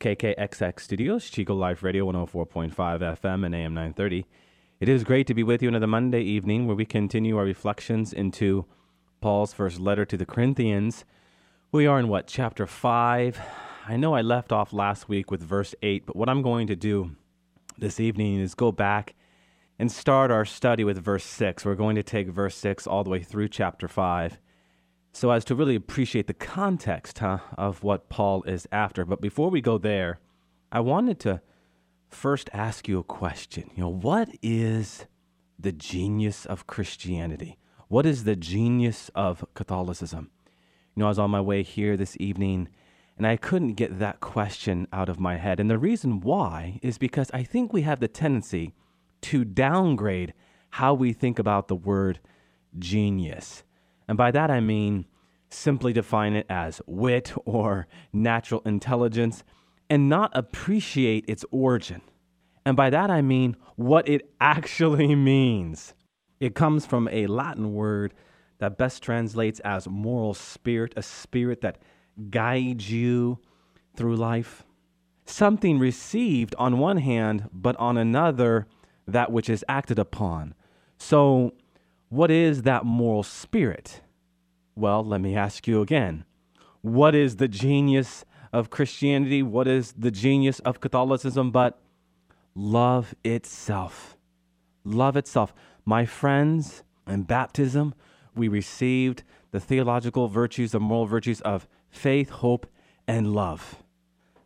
[0.00, 4.26] KKXX Studios, Chico Life Radio 104.5 FM and AM 930.
[4.78, 8.12] It is great to be with you another Monday evening where we continue our reflections
[8.12, 8.64] into
[9.20, 11.04] Paul's first letter to the Corinthians.
[11.72, 13.40] We are in what, chapter 5?
[13.88, 16.76] I know I left off last week with verse 8, but what I'm going to
[16.76, 17.16] do
[17.76, 19.16] this evening is go back
[19.80, 21.64] and start our study with verse 6.
[21.64, 24.38] We're going to take verse 6 all the way through chapter 5
[25.18, 29.04] so as to really appreciate the context huh, of what Paul is after.
[29.04, 30.20] But before we go there,
[30.70, 31.40] I wanted to
[32.08, 33.68] first ask you a question.
[33.74, 35.06] You know, what is
[35.58, 37.58] the genius of Christianity?
[37.88, 40.30] What is the genius of Catholicism?
[40.94, 42.68] You know, I was on my way here this evening
[43.16, 45.58] and I couldn't get that question out of my head.
[45.58, 48.72] And the reason why is because I think we have the tendency
[49.22, 50.32] to downgrade
[50.70, 52.20] how we think about the word
[52.78, 53.64] genius.
[54.08, 55.04] And by that I mean
[55.50, 59.42] simply define it as wit or natural intelligence
[59.90, 62.02] and not appreciate its origin.
[62.66, 65.94] And by that I mean what it actually means.
[66.40, 68.14] It comes from a Latin word
[68.58, 71.78] that best translates as moral spirit, a spirit that
[72.30, 73.38] guides you
[73.96, 74.64] through life.
[75.24, 78.66] Something received on one hand, but on another,
[79.06, 80.54] that which is acted upon.
[80.98, 81.52] So,
[82.08, 84.00] what is that moral spirit?
[84.78, 86.24] Well, let me ask you again.
[86.82, 89.42] What is the genius of Christianity?
[89.42, 91.50] What is the genius of Catholicism?
[91.50, 91.80] But
[92.54, 94.16] love itself.
[94.84, 95.52] Love itself.
[95.84, 97.92] My friends, in baptism,
[98.36, 102.64] we received the theological virtues, the moral virtues of faith, hope,
[103.08, 103.82] and love.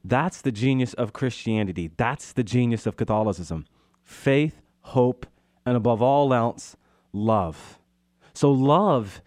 [0.02, 1.90] That's the genius of Christianity.
[1.98, 3.66] That's the genius of Catholicism.
[4.02, 5.26] Faith, hope,
[5.66, 6.74] and above all else,
[7.12, 7.78] love.
[8.32, 9.20] So, love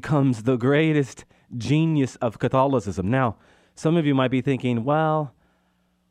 [0.00, 1.24] becomes the greatest
[1.56, 3.08] genius of Catholicism.
[3.08, 3.36] Now,
[3.74, 5.32] some of you might be thinking, well,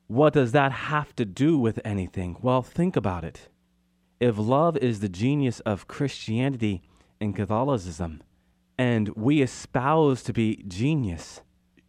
[0.08, 2.36] what does that have to do with anything?
[2.42, 3.48] Well, think about it.
[4.20, 6.82] If love is the genius of Christianity
[7.22, 8.24] and Catholicism,
[8.76, 11.42] and we espouse to be genius,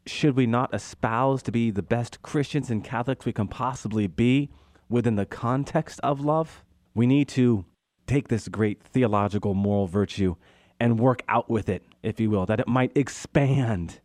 [0.04, 4.50] should we not espouse to be the best Christians and Catholics we can possibly be
[4.90, 6.62] within the context of love?
[6.94, 7.64] We need to
[8.06, 10.36] take this great theological moral virtue
[10.78, 14.00] and work out with it, if you will, that it might expand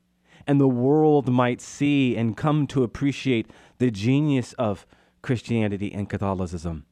[0.48, 4.88] and the world might see and come to appreciate the genius of
[5.22, 6.86] Christianity and Catholicism.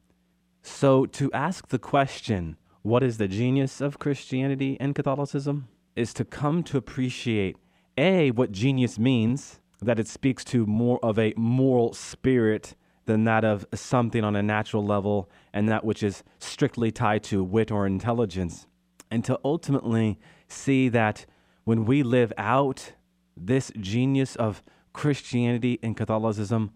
[0.62, 5.68] So, to ask the question, what is the genius of Christianity and Catholicism?
[5.96, 7.56] is to come to appreciate
[7.98, 12.74] A, what genius means, that it speaks to more of a moral spirit
[13.06, 17.42] than that of something on a natural level and that which is strictly tied to
[17.42, 18.66] wit or intelligence
[19.10, 21.26] and to ultimately see that
[21.64, 22.92] when we live out
[23.36, 24.62] this genius of
[24.92, 26.72] Christianity and Catholicism,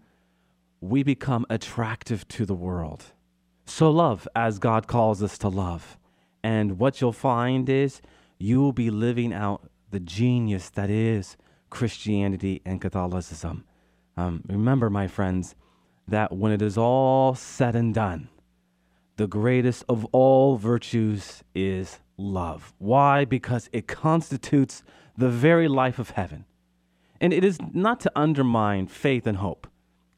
[0.81, 3.05] we become attractive to the world.
[3.65, 5.97] So love as God calls us to love.
[6.43, 8.01] And what you'll find is
[8.37, 11.37] you will be living out the genius that is
[11.69, 13.65] Christianity and Catholicism.
[14.17, 15.55] Um, remember, my friends,
[16.07, 18.29] that when it is all said and done,
[19.17, 22.73] the greatest of all virtues is love.
[22.77, 23.25] Why?
[23.25, 24.83] Because it constitutes
[25.17, 26.45] the very life of heaven.
[27.21, 29.67] And it is not to undermine faith and hope.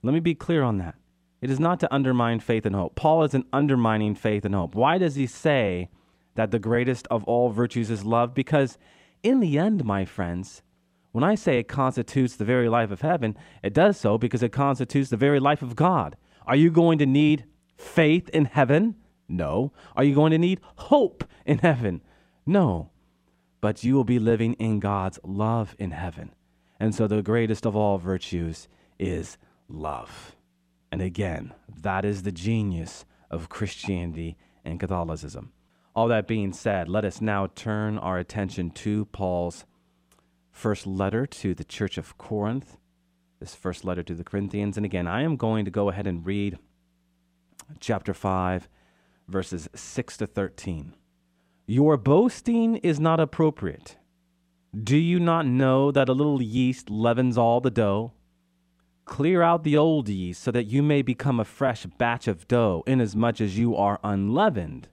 [0.04, 0.96] Let me be clear on that.
[1.42, 2.96] It is not to undermine faith and hope.
[2.96, 4.74] Paul isn't undermining faith and hope.
[4.74, 5.90] Why does he say
[6.36, 8.34] that the greatest of all virtues is love?
[8.34, 8.78] Because
[9.22, 10.64] in the end, my friends,
[11.12, 14.52] when I say it constitutes the very life of heaven, it does so because it
[14.52, 16.16] constitutes the very life of God.
[16.46, 18.96] Are you going to need faith in heaven?
[19.28, 19.74] No.
[19.96, 22.02] Are you going to need hope in heaven?
[22.46, 22.92] No.
[23.62, 26.34] But you will be living in God's love in heaven.
[26.80, 28.68] And so the greatest of all virtues
[29.00, 29.38] is
[29.68, 30.36] love.
[30.92, 35.52] And again, that is the genius of Christianity and Catholicism.
[35.96, 39.66] All that being said, let us now turn our attention to Paul's
[40.52, 42.78] first letter to the church of Corinth,
[43.40, 44.78] this first letter to the Corinthians.
[44.78, 46.60] And again, I am going to go ahead and read
[47.80, 48.70] chapter 5
[49.28, 50.94] verses 6 to 13.
[51.66, 53.98] Your boasting is not appropriate.
[54.76, 58.14] Do you not know that a little yeast leavens all the dough?
[59.06, 62.84] Clear out the old yeast so that you may become a fresh batch of dough,
[62.86, 64.90] inasmuch as you are unleavened.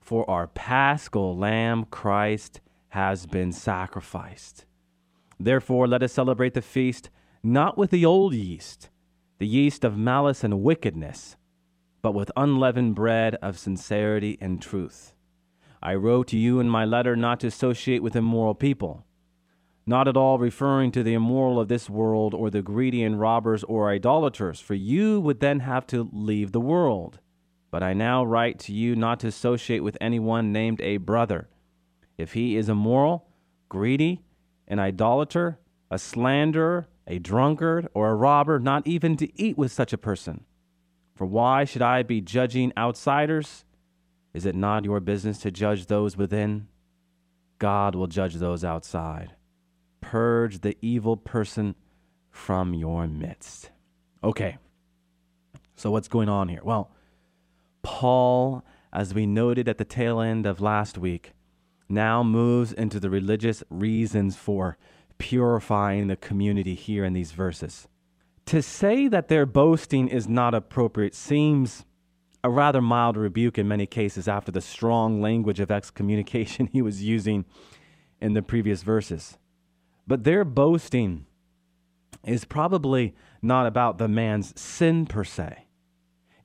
[0.00, 4.66] For our paschal lamb, Christ, has been sacrificed.
[5.38, 7.10] Therefore, let us celebrate the feast
[7.42, 8.90] not with the old yeast,
[9.38, 11.36] the yeast of malice and wickedness,
[12.02, 15.14] but with unleavened bread of sincerity and truth.
[15.82, 19.06] I wrote to you in my letter not to associate with immoral people
[19.86, 23.64] not at all referring to the immoral of this world or the greedy and robbers
[23.64, 27.18] or idolaters, for you would then have to leave the world.
[27.70, 31.48] But I now write to you not to associate with anyone named a brother.
[32.16, 33.26] If he is immoral,
[33.68, 34.22] greedy,
[34.68, 35.58] an idolater,
[35.90, 40.44] a slanderer, a drunkard, or a robber, not even to eat with such a person.
[41.22, 43.64] For why should I be judging outsiders?
[44.34, 46.66] Is it not your business to judge those within?
[47.60, 49.36] God will judge those outside
[50.00, 51.76] purge the evil person
[52.32, 53.70] from your midst.
[54.24, 54.56] Okay,
[55.76, 56.62] so what's going on here?
[56.64, 56.90] Well,
[57.82, 61.34] Paul, as we noted at the tail end of last week,
[61.88, 64.76] now moves into the religious reasons for
[65.18, 67.86] purifying the community here in these verses.
[68.52, 71.86] To say that their boasting is not appropriate seems
[72.44, 77.02] a rather mild rebuke in many cases after the strong language of excommunication he was
[77.02, 77.46] using
[78.20, 79.38] in the previous verses.
[80.06, 81.24] But their boasting
[82.26, 85.64] is probably not about the man's sin per se.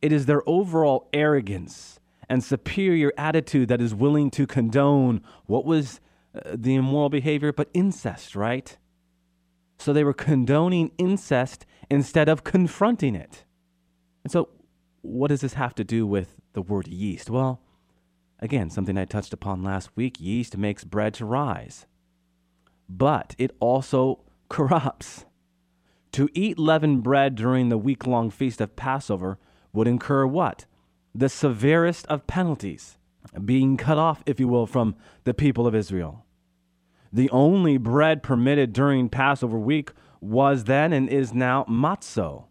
[0.01, 2.00] It is their overall arrogance
[2.30, 6.00] and superior attitude that is willing to condone what was
[6.33, 8.77] uh, the immoral behavior, but incest, right?
[9.78, 13.46] So they were condoning incest instead of confronting it.
[14.24, 14.50] And so,
[15.02, 17.30] what does this have to do with the word yeast?
[17.30, 17.62] Well,
[18.40, 21.86] again, something I touched upon last week yeast makes bread to rise
[22.90, 24.20] but it also
[24.50, 25.26] corrupts.
[26.14, 29.38] To eat leavened bread during the week long feast of Passover
[29.74, 30.66] would incur what?
[31.14, 32.98] The severest of penalties,
[33.44, 34.96] being cut off, if you will, from
[35.26, 36.26] the people of Israel.
[37.12, 42.45] The only bread permitted during Passover week was then and is now matzo,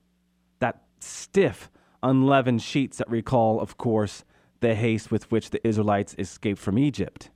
[0.60, 1.70] that stiff,
[2.02, 4.24] unleavened sheets that recall, of course,
[4.60, 7.30] the haste with which the Israelites escaped from Egypt.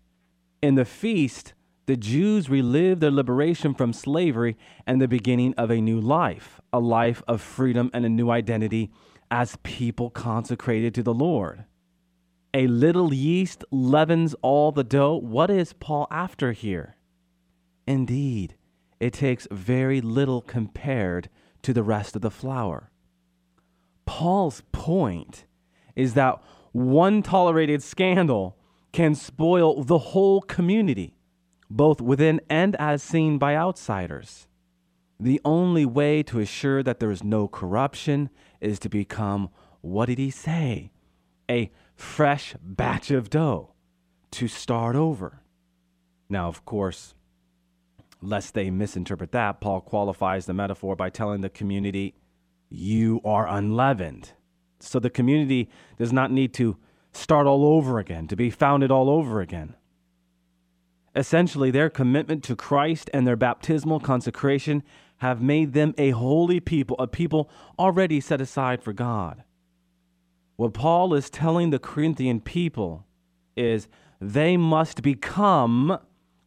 [0.62, 1.54] In the feast,
[1.86, 4.56] the Jews relived their liberation from slavery
[4.86, 8.90] and the beginning of a new life, a life of freedom and a new identity
[9.30, 11.64] as people consecrated to the Lord.
[12.54, 15.16] A little yeast leavens all the dough.
[15.16, 16.96] What is Paul after here?
[17.90, 18.54] Indeed,
[19.00, 21.28] it takes very little compared
[21.62, 22.92] to the rest of the flour.
[24.06, 25.44] Paul's point
[25.96, 26.40] is that
[26.70, 28.56] one tolerated scandal
[28.92, 31.16] can spoil the whole community
[31.68, 34.46] both within and as seen by outsiders.
[35.18, 39.50] The only way to assure that there is no corruption is to become,
[39.80, 40.92] what did he say?
[41.50, 43.74] A fresh batch of dough
[44.30, 45.42] to start over.
[46.28, 47.14] Now, of course,
[48.20, 52.14] lest they misinterpret that, Paul qualifies the metaphor by telling the community,
[52.68, 54.32] You are unleavened.
[54.80, 55.68] So the community
[55.98, 56.76] does not need to
[57.12, 59.74] start all over again, to be founded all over again.
[61.14, 64.82] Essentially, their commitment to Christ and their baptismal consecration
[65.18, 69.42] have made them a holy people, a people already set aside for God.
[70.56, 73.06] What Paul is telling the Corinthian people
[73.56, 73.88] is
[74.20, 75.98] they must become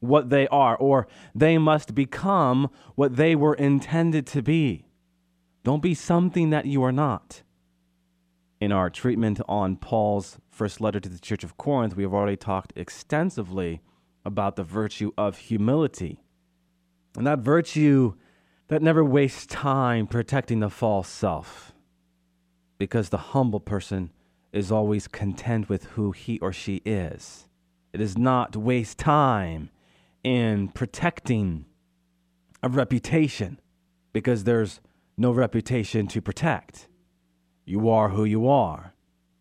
[0.04, 4.86] what they are, or they must become what they were intended to be.
[5.64, 7.42] Don't be something that you are not.
[8.60, 12.36] In our treatment on Paul's first letter to the Church of Corinth, we have already
[12.36, 13.82] talked extensively
[14.26, 16.20] about the virtue of humility.
[17.16, 18.14] And that virtue
[18.68, 21.74] that never wastes time protecting the false self.
[22.78, 24.12] Because the humble person
[24.52, 27.48] is always content with who he or she is.
[27.94, 29.70] It does not waste time
[30.24, 31.66] in protecting
[32.62, 33.60] a reputation
[34.14, 34.80] because there's
[35.18, 36.88] no reputation to protect.
[37.66, 38.94] You are who you are.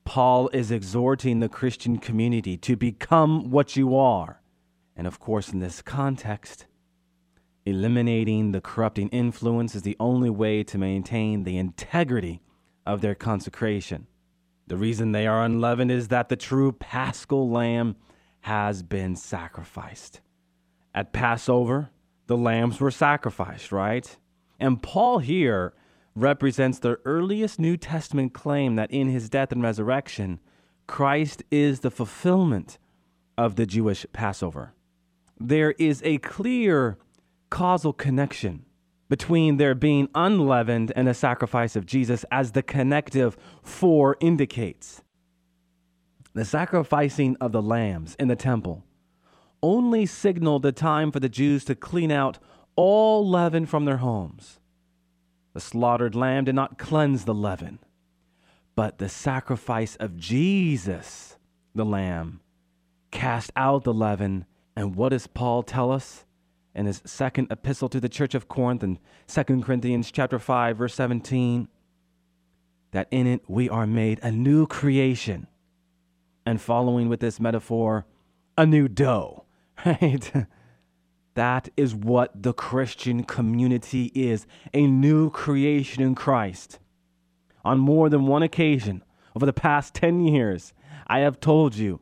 [0.04, 4.42] Paul is exhorting the Christian community to become what you are
[4.96, 6.66] and of course, in this context,
[7.64, 12.42] eliminating the corrupting influence is the only way to maintain the integrity
[12.84, 14.06] of their consecration.
[14.66, 17.96] The reason they are unleavened is that the true paschal lamb
[18.40, 20.20] has been sacrificed.
[20.94, 21.90] At Passover,
[22.26, 24.16] the lambs were sacrificed, right?
[24.60, 25.72] And Paul here
[26.14, 30.40] represents the earliest New Testament claim that in his death and resurrection,
[30.86, 32.78] Christ is the fulfillment
[33.38, 34.74] of the Jewish Passover
[35.48, 36.98] there is a clear
[37.50, 38.64] causal connection
[39.08, 45.02] between there being unleavened and the sacrifice of Jesus as the connective for indicates.
[46.34, 48.84] The sacrificing of the lambs in the temple
[49.62, 52.38] only signaled the time for the Jews to clean out
[52.76, 54.58] all leaven from their homes.
[55.54, 57.78] The slaughtered lamb did not cleanse the leaven,
[58.74, 61.36] but the sacrifice of Jesus,
[61.74, 62.40] the lamb,
[63.10, 64.46] cast out the leaven.
[64.74, 66.24] And what does Paul tell us
[66.74, 70.94] in his second epistle to the church of Corinth in 2 Corinthians chapter 5 verse
[70.94, 71.68] 17
[72.92, 75.46] that in it we are made a new creation.
[76.46, 78.06] And following with this metaphor,
[78.56, 79.41] a new dough,
[79.84, 80.32] right?
[81.34, 86.78] That is what the Christian community is a new creation in Christ.
[87.64, 89.02] On more than one occasion
[89.34, 90.74] over the past 10 years,
[91.06, 92.00] I have told you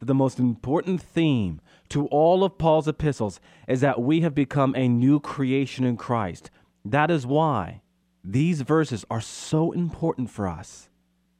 [0.00, 4.74] that the most important theme to all of Paul's epistles is that we have become
[4.76, 6.50] a new creation in Christ.
[6.84, 7.80] That is why
[8.22, 10.90] these verses are so important for us.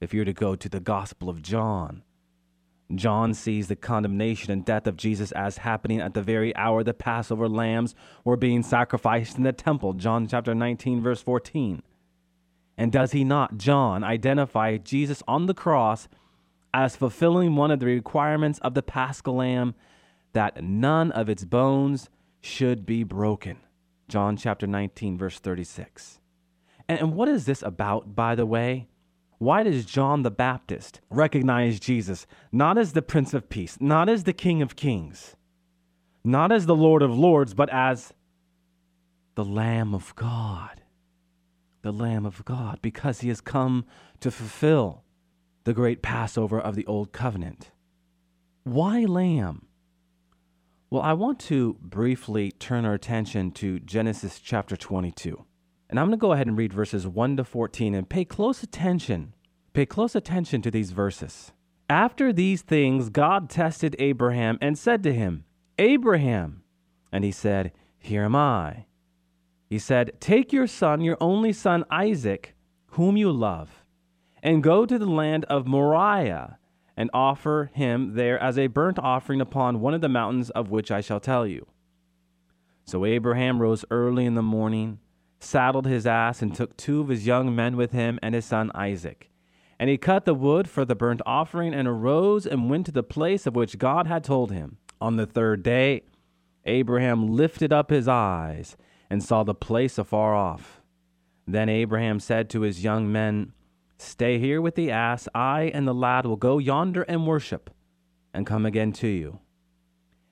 [0.01, 2.03] If you're to go to the Gospel of John,
[2.95, 6.93] John sees the condemnation and death of Jesus as happening at the very hour the
[6.93, 7.93] Passover lambs
[8.23, 9.93] were being sacrificed in the temple.
[9.93, 11.83] John chapter 19, verse 14.
[12.77, 16.07] And does he not, John, identify Jesus on the cross
[16.73, 19.75] as fulfilling one of the requirements of the paschal lamb
[20.33, 22.09] that none of its bones
[22.41, 23.57] should be broken?
[24.07, 26.19] John chapter 19, verse 36.
[26.87, 28.87] And, what is this about, by the way?
[29.39, 34.25] Why does John the Baptist recognize Jesus not as the Prince of Peace, not as
[34.25, 35.37] the King of Kings,
[36.25, 38.13] not as the Lord of Lords, but as
[39.35, 40.81] the Lamb of God?
[41.83, 43.85] The Lamb of God, because he has come
[44.19, 45.05] to fulfill
[45.63, 47.71] the great Passover of the Old Covenant.
[48.63, 49.67] Why lamb?
[50.89, 55.45] Well, I want to briefly turn our attention to Genesis chapter 22.
[55.89, 58.61] And I'm going to go ahead and read verses 1 to 14 and pay close
[58.61, 59.33] attention.
[59.73, 61.51] Pay close attention to these verses.
[61.89, 65.45] After these things, God tested Abraham and said to him,
[65.79, 66.63] Abraham.
[67.11, 68.85] And he said, Here am I.
[69.67, 72.55] He said, Take your son, your only son Isaac,
[72.91, 73.83] whom you love,
[74.43, 76.59] and go to the land of Moriah
[76.95, 80.91] and offer him there as a burnt offering upon one of the mountains of which
[80.91, 81.65] I shall tell you.
[82.83, 84.99] So Abraham rose early in the morning
[85.39, 88.71] saddled his ass, and took two of his young men with him and his son
[88.75, 89.29] Isaac.
[89.79, 93.03] And he cut the wood for the burnt offering, and arose and went to the
[93.03, 94.77] place of which God had told him.
[94.99, 96.03] On the third day,
[96.65, 98.75] Abraham lifted up his eyes
[99.09, 100.81] and saw the place afar off.
[101.47, 103.53] Then Abraham said to his young men,
[103.97, 105.27] Stay here with the ass.
[105.33, 107.69] I and the lad will go yonder and worship,
[108.33, 109.39] and come again to you.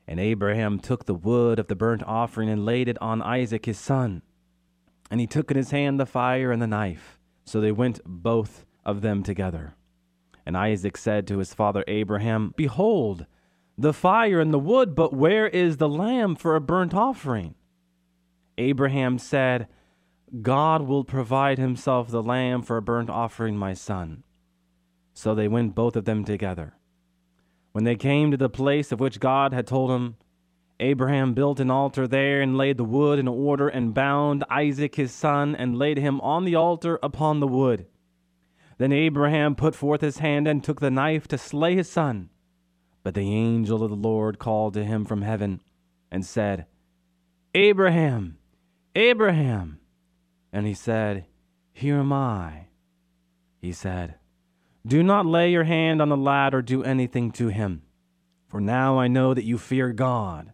[0.07, 3.77] And Abraham took the wood of the burnt offering and laid it on Isaac his
[3.77, 4.21] son.
[5.09, 7.19] And he took in his hand the fire and the knife.
[7.45, 9.75] So they went both of them together.
[10.45, 13.25] And Isaac said to his father Abraham, Behold,
[13.77, 17.55] the fire and the wood, but where is the lamb for a burnt offering?
[18.57, 19.67] Abraham said,
[20.41, 24.23] God will provide himself the lamb for a burnt offering, my son.
[25.13, 26.73] So they went both of them together.
[27.71, 30.15] When they came to the place of which God had told him,
[30.79, 35.11] Abraham built an altar there and laid the wood in order and bound Isaac his
[35.11, 37.87] son and laid him on the altar upon the wood.
[38.77, 42.29] Then Abraham put forth his hand and took the knife to slay his son.
[43.01, 45.61] But the angel of the Lord called to him from heaven
[46.11, 46.67] and said,
[47.55, 48.37] Abraham,
[48.95, 49.79] Abraham.
[50.53, 51.25] And he said,
[51.73, 52.67] Here am I.
[53.59, 54.15] He said,
[54.85, 57.81] Do not lay your hand on the lad or do anything to him.
[58.47, 60.53] For now I know that you fear God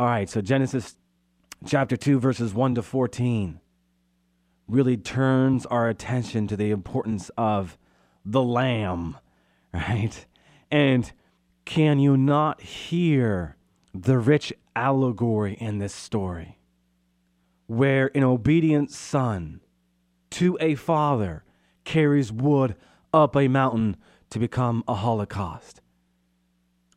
[0.00, 0.96] All right, so Genesis
[1.66, 3.60] chapter 2, verses 1 to 14
[4.66, 7.76] really turns our attention to the importance of
[8.24, 9.18] the lamb,
[9.74, 10.24] right?
[10.70, 11.12] And
[11.66, 13.58] can you not hear
[13.92, 16.56] the rich allegory in this story?
[17.66, 19.60] Where an obedient son
[20.30, 21.44] to a father
[21.84, 22.74] carries wood
[23.12, 23.98] up a mountain
[24.30, 25.82] to become a holocaust.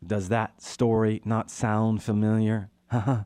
[0.07, 2.69] Does that story not sound familiar?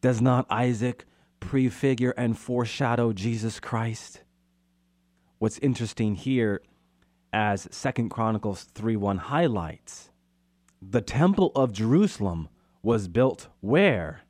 [0.00, 1.06] Does not Isaac
[1.40, 4.22] prefigure and foreshadow Jesus Christ.
[5.38, 6.62] What's interesting here,
[7.32, 10.10] as Second Chronicles 3 1 highlights,
[10.80, 12.48] the temple of Jerusalem
[12.82, 14.22] was built where?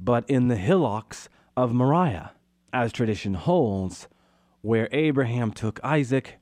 [0.00, 2.32] But in the hillocks of Moriah.
[2.72, 4.08] As tradition holds,
[4.62, 6.38] where Abraham took Isaac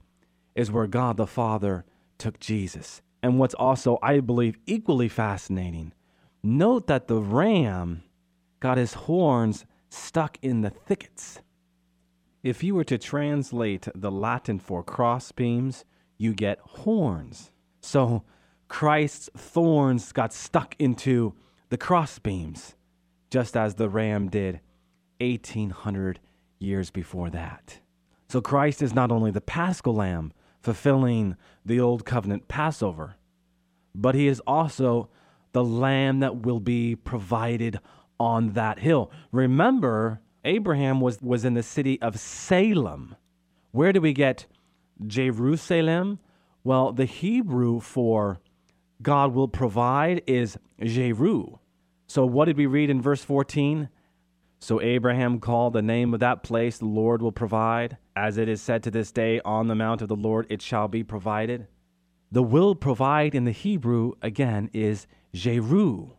[0.55, 1.85] is where God the Father
[2.19, 3.03] took Jesus.
[3.23, 5.93] And what's also, I believe, equally fascinating,
[6.43, 8.03] note that the ram
[8.61, 11.41] got his horns stuck in the thickets.
[12.43, 15.85] If you were to translate the Latin for crossbeams,
[16.17, 17.51] you get horns.
[17.81, 18.25] So
[18.69, 21.35] Christ's thorns got stuck into
[21.69, 22.75] the crossbeams,
[23.31, 24.61] just as the ram did
[25.21, 26.21] 1800
[26.59, 27.81] years before that.
[28.29, 33.17] So Christ is not only the paschal lamb, fulfilling the old covenant Passover,
[33.95, 35.09] but he is also
[35.53, 37.79] the lamb that will be provided
[38.19, 39.11] on that hill.
[39.33, 43.17] Remember, Abraham was, was in the city of Salem.
[43.73, 44.47] Where do we get
[45.07, 46.19] Jerusalem?
[46.63, 48.41] Well, the Hebrew for
[49.03, 51.59] God will provide is Jeru.
[52.07, 53.89] So, what did we read in verse 14?
[54.63, 57.97] So Abraham called the name of that place, the Lord will provide.
[58.15, 60.87] As it is said to this day, on the mount of the Lord it shall
[60.87, 61.67] be provided.
[62.31, 66.11] The will provide in the Hebrew, again, is Jeru.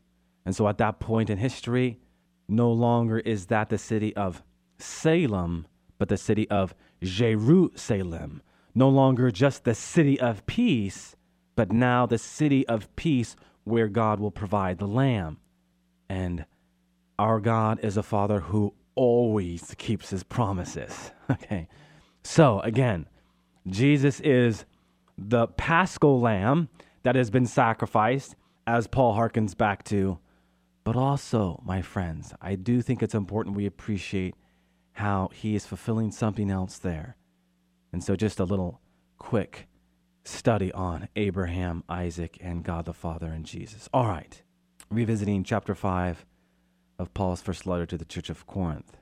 [0.46, 2.00] And so at that point in history,
[2.48, 4.44] no longer is that the city of
[4.78, 8.42] Salem, but the city of Jerusalem.
[8.74, 11.16] No longer just the city of peace,
[11.56, 15.38] but now the city of peace where God will provide the lamb.
[16.10, 16.46] And
[17.20, 21.12] our God is a Father who always keeps his promises.
[21.32, 21.70] Okay.
[22.24, 23.08] So, again,
[23.66, 24.66] Jesus is
[25.18, 26.68] the paschal lamb
[27.04, 28.36] that has been sacrificed,
[28.68, 30.20] as Paul harkens back to.
[30.84, 34.36] But also, my friends, I do think it's important we appreciate
[34.94, 37.16] how he is fulfilling something else there.
[37.94, 38.82] And so, just a little
[39.18, 39.68] quick
[40.24, 43.88] study on Abraham, Isaac, and God the Father and Jesus.
[43.94, 44.42] All right,
[44.90, 46.26] revisiting chapter 5
[46.98, 48.98] of Paul's first letter to the church of Corinth.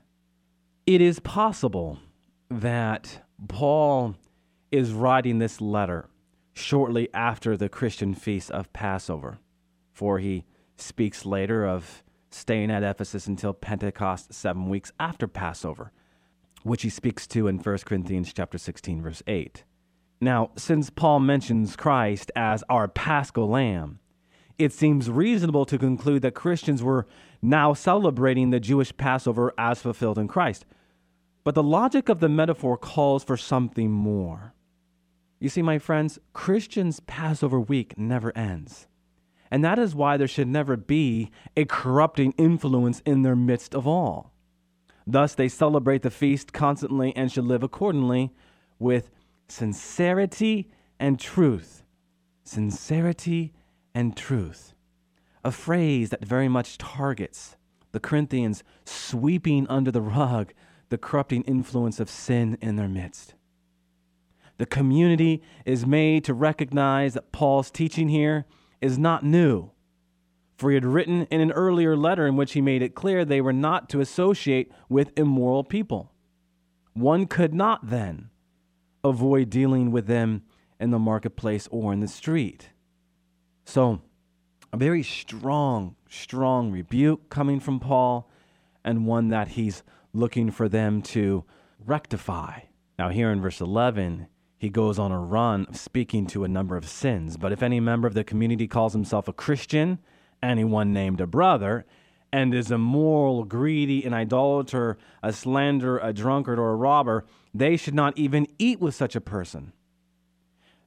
[0.86, 1.98] It is possible
[2.50, 4.16] that Paul
[4.70, 6.08] is writing this letter
[6.52, 9.38] shortly after the Christian feast of Passover,
[10.00, 15.92] for he speaks later of staying at Ephesus until Pentecost, seven weeks after Passover,
[16.62, 19.62] which he speaks to in 1 Corinthians chapter 16, verse 8.
[20.18, 23.98] Now, since Paul mentions Christ as our paschal lamb,
[24.56, 27.06] it seems reasonable to conclude that Christians were
[27.42, 30.64] now celebrating the Jewish Passover as fulfilled in Christ.
[31.44, 34.54] But the logic of the metaphor calls for something more.
[35.38, 38.86] You see, my friends, Christians' Passover week never ends.
[39.50, 43.86] And that is why there should never be a corrupting influence in their midst of
[43.86, 44.32] all.
[45.06, 48.32] Thus, they celebrate the feast constantly and should live accordingly
[48.78, 49.10] with
[49.48, 51.82] sincerity and truth.
[52.44, 53.52] Sincerity
[53.94, 54.74] and truth
[55.44, 57.56] a phrase that very much targets
[57.92, 60.52] the Corinthians sweeping under the rug
[60.90, 63.34] the corrupting influence of sin in their midst.
[64.58, 68.44] The community is made to recognize that Paul's teaching here
[68.80, 69.70] is not new,
[70.56, 73.40] for he had written in an earlier letter in which he made it clear they
[73.40, 76.12] were not to associate with immoral people.
[76.94, 78.30] One could not then
[79.02, 80.42] avoid dealing with them
[80.78, 82.70] in the marketplace or in the street.
[83.64, 84.00] So,
[84.72, 88.30] a very strong, strong rebuke coming from Paul,
[88.84, 91.44] and one that he's looking for them to
[91.84, 92.60] rectify.
[92.98, 94.26] Now, here in verse 11,
[94.60, 97.36] he goes on a run of speaking to a number of sins.
[97.36, 99.98] But if any member of the community calls himself a Christian,
[100.40, 101.84] anyone named a brother,
[102.32, 107.94] and is immoral, greedy, an idolater, a slanderer, a drunkard, or a robber, they should
[107.94, 109.72] not even eat with such a person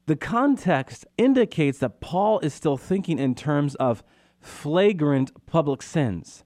[0.05, 4.03] the context indicates that Paul is still thinking in terms of
[4.41, 6.43] flagrant public sins,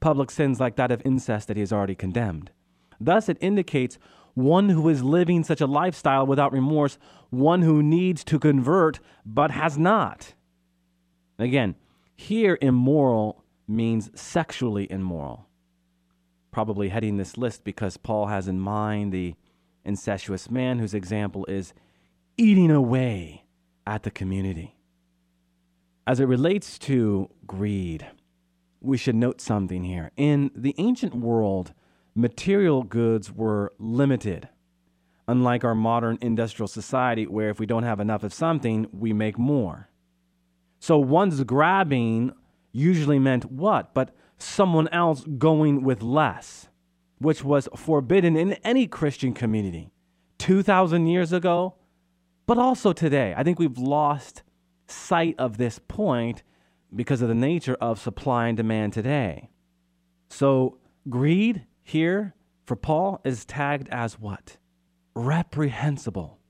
[0.00, 2.50] public sins like that of incest that he has already condemned.
[2.98, 3.98] Thus, it indicates
[4.36, 6.98] one who is living such a lifestyle without remorse,
[7.30, 10.34] one who needs to convert but has not.
[11.38, 11.74] Again,
[12.14, 15.46] here immoral means sexually immoral.
[16.50, 19.34] Probably heading this list because Paul has in mind the
[19.86, 21.72] incestuous man whose example is
[22.36, 23.44] eating away
[23.86, 24.76] at the community.
[26.06, 28.06] As it relates to greed,
[28.82, 30.10] we should note something here.
[30.14, 31.72] In the ancient world,
[32.16, 34.48] material goods were limited,
[35.28, 39.38] unlike our modern industrial society, where if we don't have enough of something, we make
[39.38, 39.90] more.
[40.78, 42.32] So one's grabbing
[42.72, 43.94] usually meant what?
[43.94, 46.68] But someone else going with less.
[47.18, 49.90] which was forbidden in any Christian community
[50.38, 51.74] 2,000 years ago,
[52.46, 53.34] but also today.
[53.36, 54.42] I think we've lost
[54.86, 56.42] sight of this point
[56.94, 59.50] because of the nature of supply and demand today.
[60.28, 64.56] So, greed here for Paul is tagged as what?
[65.14, 66.40] Reprehensible.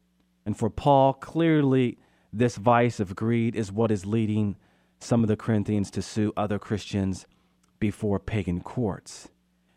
[0.47, 1.99] And for Paul, clearly,
[2.33, 4.57] this vice of greed is what is leading
[4.99, 7.27] some of the Corinthians to sue other Christians
[7.79, 9.29] before pagan courts.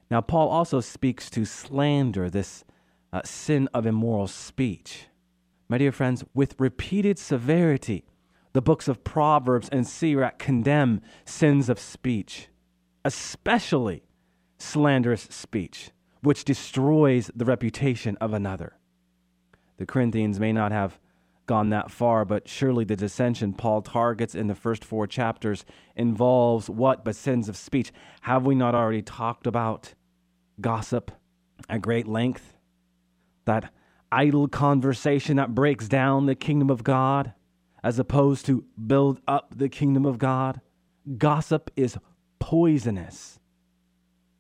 [0.10, 2.64] Now, Paul also speaks to slander, this
[3.12, 5.08] uh, sin of immoral speech.
[5.68, 8.06] My dear friends, with repeated severity,
[8.54, 12.48] the books of Proverbs and Sirach condemn sins of speech,
[13.04, 14.04] especially
[14.60, 15.92] slanderous speech,
[16.22, 18.78] which destroys the reputation of another.
[19.78, 21.00] The Corinthians may not have
[21.46, 26.70] gone that far, but surely the dissension Paul targets in the first four chapters involves
[26.70, 27.92] what but sins of speech?
[28.22, 29.96] Have we not already talked about
[30.62, 31.12] gossip
[31.68, 32.54] at great length?
[33.46, 33.74] That
[34.12, 37.34] idle conversation that breaks down the kingdom of God
[37.84, 40.62] as opposed to build up the kingdom of God.
[41.18, 41.98] Gossip is
[42.40, 43.39] poisonous.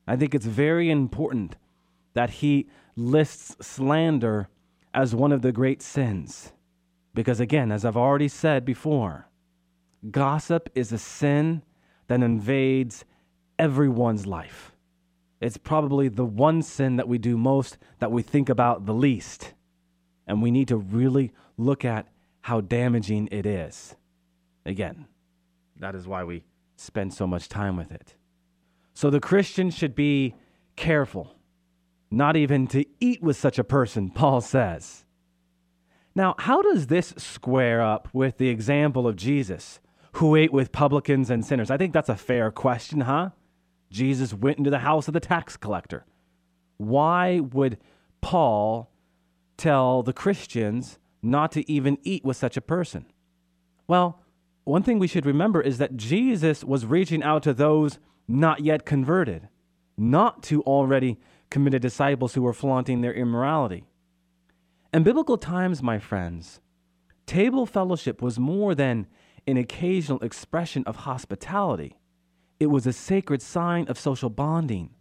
[0.10, 1.56] I think it's very important
[2.16, 4.50] that he lists slander
[4.92, 6.52] as one of the great sins.
[7.14, 9.28] Because again, as I've already said before,
[10.10, 11.62] gossip is a sin
[12.08, 13.06] that invades
[13.60, 14.72] everyone's life.
[15.42, 19.54] It's probably the one sin that we do most that we think about the least.
[20.26, 22.08] And we need to really look at
[22.42, 23.96] how damaging it is.
[24.66, 25.06] Again,
[25.80, 26.46] that is why we
[26.78, 28.16] spend so much time with it.
[29.00, 30.36] So the Christian should be
[30.76, 31.34] careful,
[32.12, 35.06] not even to eat with such a person, Paul says.
[36.16, 39.80] Now, how does this square up with the example of Jesus,
[40.16, 41.72] who ate with publicans and sinners?
[41.72, 43.30] I think that's a fair question, huh?
[43.90, 46.06] Jesus went into the house of the tax collector.
[46.76, 47.78] Why would
[48.20, 48.92] Paul
[49.56, 53.06] tell the Christians not to even eat with such a person?
[53.88, 54.22] Well,
[54.66, 57.98] one thing we should remember is that Jesus was reaching out to those
[58.30, 59.50] not yet converted,
[59.98, 61.18] not to already
[61.50, 63.84] committed disciples who were flaunting their immorality.
[64.94, 66.62] In biblical times, my friends,
[67.26, 69.08] table fellowship was more than
[69.48, 71.98] an occasional expression of hospitality.
[72.60, 74.92] It was a sacred sign of social bonding,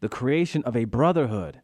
[0.00, 1.62] the creation of a brotherhood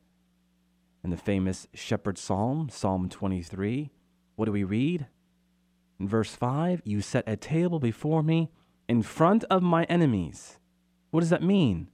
[1.04, 3.90] in the famous Shepherd Psalm, Psalm 23,
[4.36, 5.06] what do we read?
[6.00, 8.50] In verse 5, you set a table before me
[8.88, 10.58] in front of my enemies.
[11.14, 11.86] What does that mean?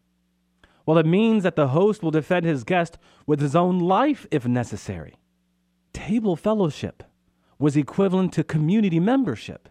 [0.86, 4.48] Well, it means that the host will defend his guest with his own life if
[4.48, 5.16] necessary.
[5.92, 7.02] Table fellowship
[7.58, 9.68] was equivalent to community membership.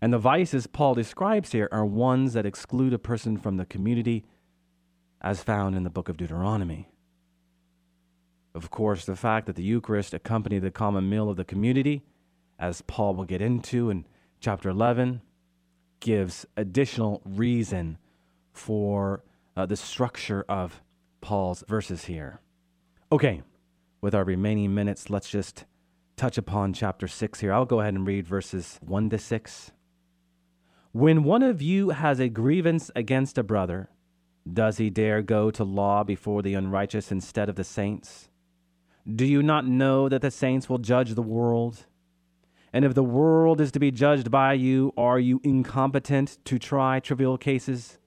[0.00, 4.24] And the vices Paul describes here are ones that exclude a person from the community,
[5.20, 6.88] as found in the book of Deuteronomy.
[8.56, 12.02] Of course, the fact that the Eucharist accompanied the common meal of the community,
[12.58, 14.04] as Paul will get into in
[14.40, 15.22] chapter 11,
[16.00, 17.98] gives additional reason
[18.54, 19.22] for
[19.56, 20.80] uh, the structure of
[21.20, 22.40] Paul's verses here.
[23.12, 23.42] Okay,
[24.00, 25.66] with our remaining minutes, let's just
[26.16, 27.52] touch upon chapter 6 here.
[27.52, 29.72] I'll go ahead and read verses 1 to 6.
[30.92, 33.90] When one of you has a grievance against a brother,
[34.50, 38.28] does he dare go to law before the unrighteous instead of the saints?
[39.12, 41.86] Do you not know that the saints will judge the world?
[42.72, 47.00] And if the world is to be judged by you, are you incompetent to try
[47.00, 47.98] trivial cases?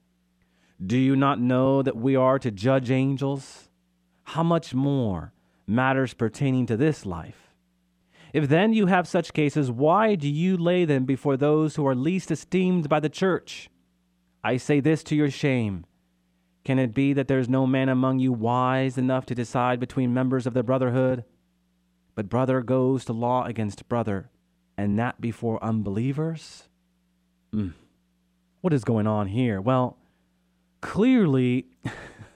[0.84, 3.70] Do you not know that we are to judge angels?
[4.24, 5.34] How much more
[5.66, 7.56] matters pertaining to this life?
[8.34, 11.96] If then you have such cases, why do you lay them before those who are
[11.96, 13.70] least esteemed by the church?
[14.44, 15.86] I say this to your shame.
[16.63, 20.13] Can it be that there is no man among you wise enough to decide between
[20.13, 21.24] members of the brotherhood?
[22.13, 24.30] But brother goes to law against brother,
[24.78, 26.68] and that before unbelievers?
[27.54, 27.74] Mm.
[28.62, 29.62] What is going on here?
[29.62, 29.98] Well,
[30.88, 31.67] clearly,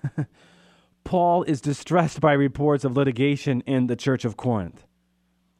[1.05, 4.85] Paul is distressed by reports of litigation in the church of Corinth.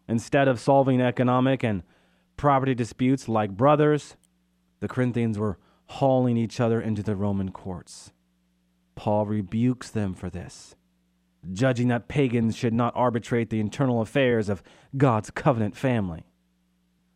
[0.10, 1.84] Instead of solving economic and
[2.36, 4.17] property disputes like brothers,
[4.82, 8.12] the Corinthians were hauling each other into the Roman courts.
[8.95, 10.75] Paul rebukes them for this,
[11.54, 14.62] judging that pagans should not arbitrate the internal affairs of
[14.97, 16.25] God's covenant family.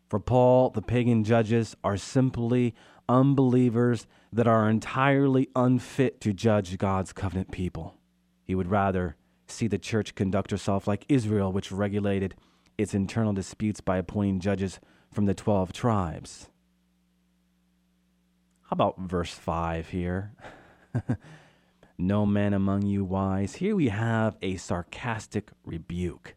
[0.08, 2.74] For Paul, the pagan judges are simply
[3.10, 7.96] unbelievers that are entirely unfit to judge God's covenant people.
[8.44, 9.16] He would rather
[9.48, 12.36] see the church conduct herself like Israel, which regulated
[12.78, 16.50] its internal disputes by appointing judges from the 12 tribes.
[18.64, 20.34] How about verse 5 here?
[21.98, 23.56] no man among you wise.
[23.56, 26.36] Here we have a sarcastic rebuke.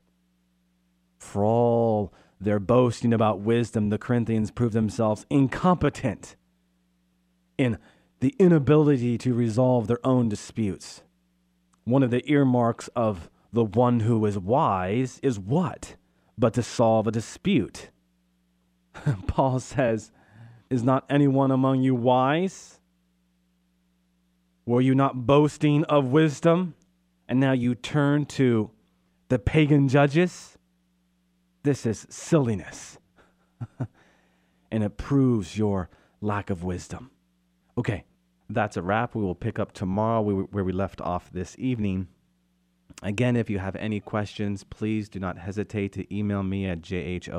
[1.19, 6.37] For all their boasting about wisdom, the Corinthians prove themselves incompetent
[7.59, 7.79] in
[8.21, 11.03] the inability to resolve their own disputes.
[11.85, 15.97] One of the earmarks of the one who is wise is what?
[16.37, 17.90] But to solve a dispute.
[19.27, 20.12] Paul says,
[20.71, 22.81] Is not anyone among you wise?
[24.66, 26.75] Were you not boasting of wisdom?
[27.29, 28.71] And now you turn to
[29.29, 30.59] the pagan judges?
[31.62, 32.99] This is silliness.
[34.71, 35.88] and it proves your
[36.21, 37.11] lack of wisdom.
[37.79, 38.05] Okay,
[38.51, 39.14] that's a wrap.
[39.14, 42.09] We will pick up tomorrow where we left off this evening.
[43.05, 47.31] Again, if you have any questions, please do not hesitate to email me at jholljmj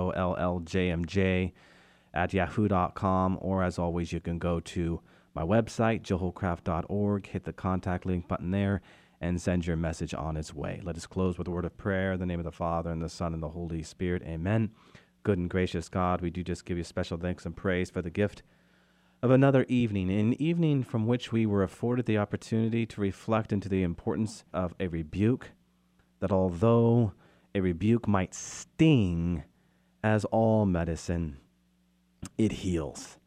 [2.13, 5.01] at yahoo.com, or as always, you can go to
[5.35, 8.81] my website, joehollcraft.org, hit the contact link button there,
[9.19, 10.79] and send your message on its way.
[10.85, 13.01] Let us close with a word of prayer in the name of the Father, and
[13.01, 14.23] the Son, and the Holy Spirit.
[14.23, 14.71] Amen.
[15.23, 18.09] Good and gracious God, we do just give you special thanks and praise for the
[18.09, 18.41] gift
[19.21, 23.67] of another evening, an evening from which we were afforded the opportunity to reflect into
[23.67, 25.51] the importance of a rebuke,
[26.19, 27.11] that although
[27.53, 29.43] a rebuke might sting,
[30.01, 31.37] as all medicine,
[32.37, 33.17] it heals.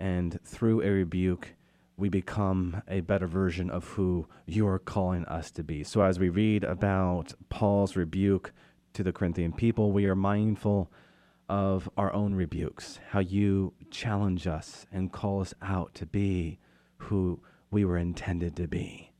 [0.00, 1.54] And through a rebuke,
[1.96, 5.84] we become a better version of who you're calling us to be.
[5.84, 8.52] So, as we read about Paul's rebuke
[8.94, 10.90] to the Corinthian people, we are mindful
[11.48, 16.58] of our own rebukes, how you challenge us and call us out to be
[16.96, 19.12] who we were intended to be.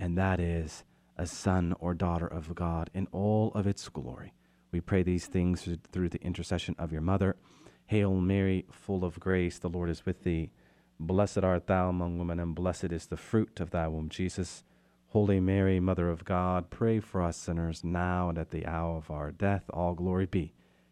[0.00, 0.84] And that is
[1.16, 4.32] a son or daughter of God in all of its glory.
[4.70, 7.36] We pray these things through the intercession of your mother.
[7.86, 10.50] Hail Mary, full of grace, the Lord is with thee.
[11.00, 14.64] Blessed art thou among women, and blessed is the fruit of thy womb, Jesus.
[15.08, 19.10] Holy Mary, Mother of God, pray for us sinners now and at the hour of
[19.10, 19.64] our death.
[19.72, 20.52] All glory be